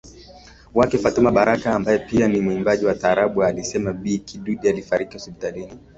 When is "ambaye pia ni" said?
1.75-2.41